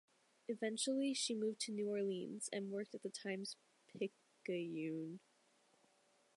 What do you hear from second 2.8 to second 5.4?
at the "Times-Picayune".